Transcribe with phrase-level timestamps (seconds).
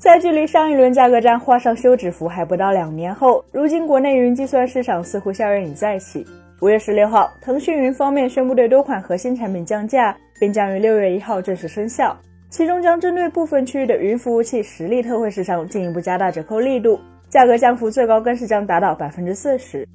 [0.00, 6.26] 在距离上一轮价格战画上休止符还不到两年后，如今国内云计算市场似乎硝烟已再起。
[6.62, 12.16] 五月十六号，腾讯云方面宣布对多款核心产品降价，并将于六月一号正式生效。
[12.48, 16.98] 其中将针对部分区域的云服务器实力特惠市场进一步加大折扣力度，
[17.28, 19.86] 价格降幅最高更是将达到百分之四十。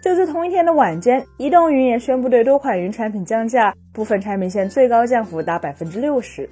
[0.00, 6.48] 就在同一天的晚间，移动云也宣布对多款云产品降价，部分产品线最高降幅达百分之六十。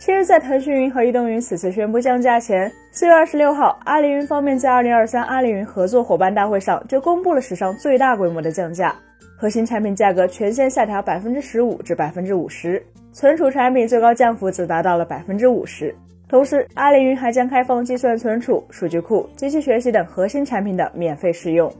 [0.00, 8.96] 其实，在腾讯云和移动云此次宣布降价前，四月二十六号，阿里云方面在二零二三阿里云合作伙伴大会上就公布了史上最大规模的降价，
[9.36, 15.94] 核心产品价格全线下调百分之十五至百分之五十，存储产品最高降幅则达到了百分之五十。
[16.30, 21.70] 同时，阿里云还将开放计算存储、数据库、机器学习等核心产品的免费试用。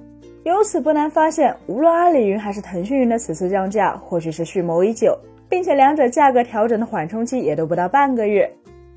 [0.45, 5.19] 由此不难发现，无论阿里云还是腾讯云的此次降价，或许是蓄谋已久。
[5.51, 8.51] 并且两者价格调整的缓冲期也都不到半个月。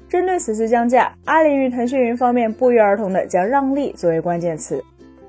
[0.08, 4.82] 针对此次降价，阿里云、腾讯云方面不约而同的将“让利”作为关键词。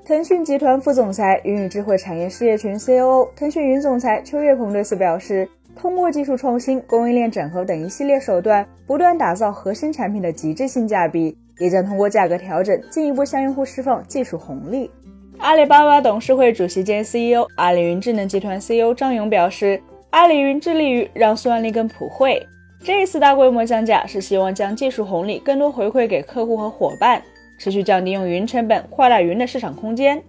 [0.04, 14.90] 腾讯集团副总裁、云与智慧产业事业群 COO、腾讯云总裁邱跃鹏对此表示，通过技术创新、供应链整合等一系列手段，不断打造核心产品的极致性价比，也将通过价格调整进一步向用户释放技术红利。
[15.38, 19.80] 阿里巴巴董事会主席兼 CEO、阿里云智能集团 CEO 张勇表示。
[20.14, 22.40] 阿里云致力于让算力更普惠，
[22.84, 27.20] 这一次大规模降价是希望将技术红利更多回馈给客户和伙伴，
[27.58, 30.22] 持续降低用云成本，扩大云的市场空间。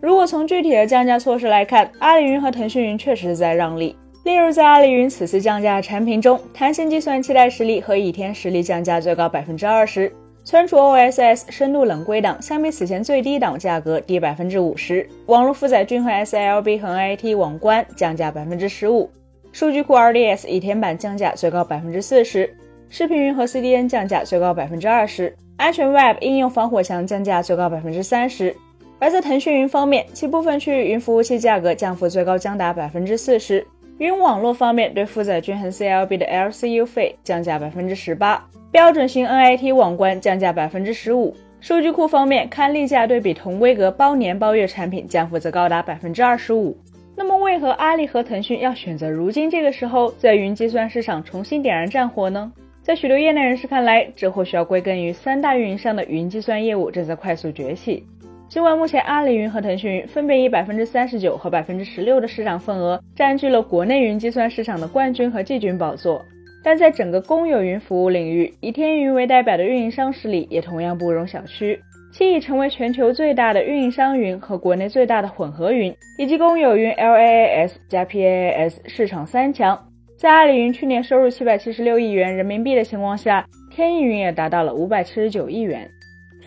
[0.00, 3.96] 如果从具体的降价措施来看，阿里云和腾讯云确实是在让利。
[4.22, 10.14] 例如，在阿里云此次降价产品中，弹性计算期待实力和倚天实力降价最高百分之二十，
[10.46, 19.10] 存储 OSS 深度冷归档相比此前最低档价格低百分之五十，网络负载均衡 SLB 和 NAT 网关降价百分之十五。
[19.50, 22.48] 数据库 RDS 倚天版降价最高百分之四十，
[22.88, 28.54] 视频云和 CDN 降价最高百分之二十，安全 Web 应用防火墙降价最高百分之三十。
[29.00, 33.66] 而在腾讯云方面，其部分区域云服务器价格降幅最高将达百分之四十。
[33.98, 38.46] 云网络方面，对负载均衡 CLB 的 LCU 费降价百分之十八，
[38.76, 41.34] 标准型 NIT 网关降价百分之十五。
[41.62, 46.76] 数据库方面，看例价对比同规格包年包月产品，降幅则高达百分之二十五。
[47.16, 52.52] 那么，为何阿里和腾讯要选择如今这个时候在云计算市场重新点燃战火呢？
[52.82, 58.04] 在许多业内人士看来，这或许要归根于三大运营商的云计算业务正在快速崛起。
[58.46, 66.22] 尽管目前阿里云和腾讯云分别以百分之三十九和百分之十六的市场份额占据了国内云计算市场的冠军和季军宝座，
[66.66, 71.78] 但在整个公有云服务领域，以天云为代表的运营商势力也同样不容小觑。
[72.12, 79.78] 其已成为全球最大的运营商云和国内最大的混合云，以及公有云 LaaS 加 PaaS 市场三强。
[80.18, 85.88] 在阿里云去年收入七百七十六亿元人民币的情况下，天翼云也达到了五百七十九亿元。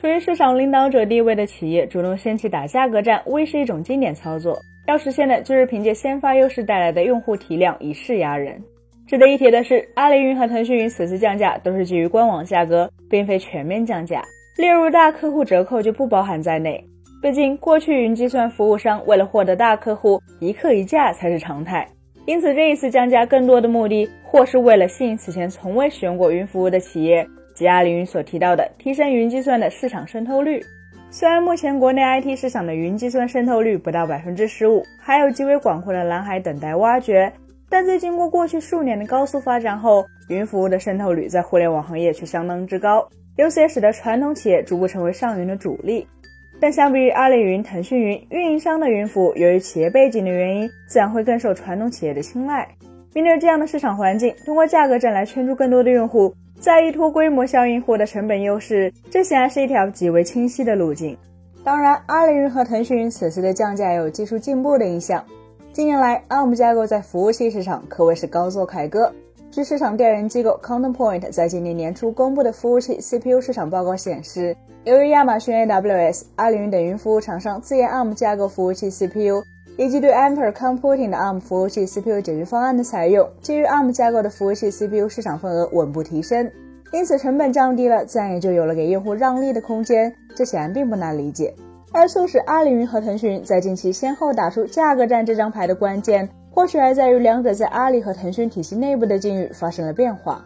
[0.01, 4.59] 处于市场领导者地位的企业主动掀起打价格战，无疑是一种经典操作。
[4.86, 8.62] 要实现的就是凭借先发优势带来的用户体量以势压人。
[9.09, 14.21] 值得一提的是，阿里云和腾讯云此次降价都是基于官网价格，并非全面降价。
[14.55, 16.79] 例如大客户折扣就不包含在内，
[17.19, 21.87] 毕竟过去云计算服务商为了获得大客户，一客一价才是常态。
[22.27, 30.61] 因此这一次降价更多的目的，或是为了吸引此前从未使用过云服务的企业，及阿里云所提到的提升云计算的市场渗透率。
[31.09, 37.33] 虽然目前国内 IT 市场的云计算渗透率不到百分之十五，还有极为广阔的蓝海等待挖掘，
[37.69, 43.07] 但在经过过去数年的高速发展后，云服务的渗透率在互联网行业却相当之高。
[43.38, 46.06] 由此也使得传统企业逐步成为上云的主力，
[46.59, 52.68] 但相比于阿里云、腾讯云，运营商的云服务由于企业背景的原因，自然会更受传统企业的青睐。
[53.13, 61.18] 面对这样的市场环境，通过价格战来圈住更多的用户，再依托规模效应获得成本优势，这显然是一条极为清晰的路径。
[61.63, 65.24] 当然，阿里云和腾讯云此次的降价也有技术进步的影响。
[65.72, 69.13] 近年来，ARM 架构在服务器市场可谓是高做凯歌。
[69.52, 79.44] 据市场调研机构 Counterpoint 在今年年初公布的服务器 CPU 市场报告显示，由于亚马逊 AWS、阿里云等云服务厂商自研 ARM 架构服务器 CPU，
[79.77, 86.50] 以及对 Ampere Computing 的 ARM 服务器 CPU 解决方案的采用，基于 ARM 架构的服务器 CPU 市场份额稳步提升。
[86.92, 90.12] 因此，成本降低了，自然也就有了给用户让利的空间。
[90.36, 91.54] 这显然并不难理解。
[91.91, 96.30] 而促使阿里云和腾讯在近期先后打出价格战这张牌的关键。
[96.51, 100.44] 或许还在于两者在阿里和腾讯体系内部的境遇发生了变化。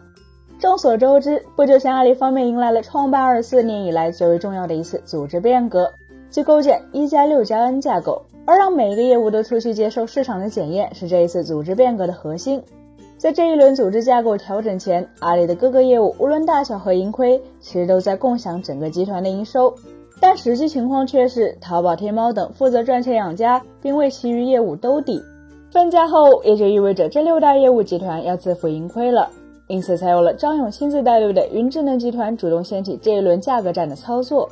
[0.60, 5.92] 众所周知，不久前阿里方面迎来了创办二十四年以来最为重要的一次组织变革，
[6.30, 12.62] 即构建一加六加 N 架构，而让每一个业务都出去接受市场的检验，是这一次组织变革的核心。
[13.18, 19.74] 在这一轮组织架构调整前，阿里的各个业务无论大小和盈亏，其实都在共享整个集团的营收。
[20.20, 25.22] 但实际情况却是，淘宝、天猫等负责赚钱养家，并为其余业务兜底。
[25.70, 29.28] 分家后，也就意味着这六大业务集团要自负盈亏了。
[29.66, 34.48] 因此，才有了张勇亲自带队的云智能集团主动掀起这一轮价格战的操作。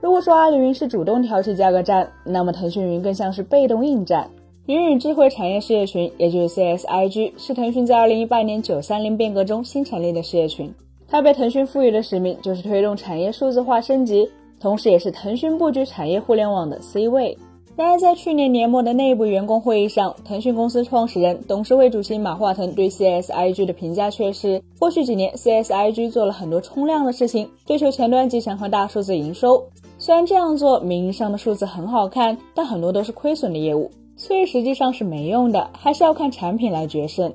[0.00, 4.28] 如果说阿里云是主动挑起价格战，那么腾讯云更像是被动应战。
[4.66, 10.74] 云与智慧产业事业群，也就是 CSIG，是腾讯在2018年九三零变革中新成立的事业群。
[11.06, 14.28] 它被腾讯赋予的使命就是推动产业数字化升级，
[14.60, 17.36] 同时也是腾讯布局产业互联网的 C 位。
[17.76, 29.60] 然而，在去年年末的内部员工会议上，腾讯公司创始人、董事会主席马化腾对 CSIG 的评价却是：过去几年，CSIG 做了很多冲量的事情，追求前端集成和大数字营收。
[29.98, 37.32] 虽然这样做名义上的数字很好看，但很多都是亏损的业务，所以实际上是没用的，还是要看产品来决胜。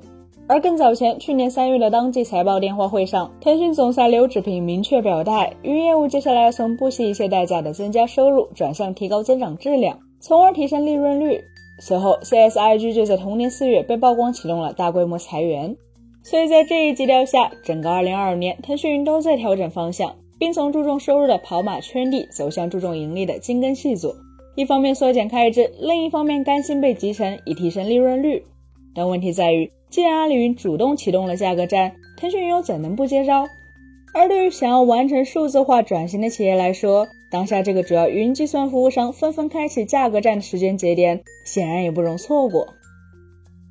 [0.52, 9.96] 而更早前，去年三月的当季财报电话会上，腾讯总裁刘炽平明确表态，云业务接下来要从不惜一切代价的增加收入，转向提高增长质量。
[10.18, 11.40] 从而提升利润率。
[11.78, 15.76] 随后，CSIG 就在同年四月被曝光启动了大规模裁员。
[16.24, 24.16] 所以在这一基调下，整个2022年，腾讯云都在调整方向，并从注重收入的跑马圈地走向注重盈利的精耕细作。
[24.56, 28.42] 一方面缩减开支，另一方面甘心被集成以提升利润率。
[28.92, 33.48] 但问题在于，既然阿里云主动启动了价格战，腾讯云又怎能不接招？
[34.14, 42.74] 而对于想要完成数字化转型的企业来说，当下这个主要云计算服务商纷纷开启价格战的时间节点，显然也不容错过。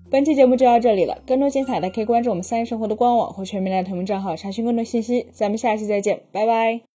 [0.09, 5.27] 本期节目就到这里了，更多精彩的可以关注我们三一生活的官网或全民大同名账号查询更多信息。
[5.33, 6.88] 咱们下期再见，拜拜。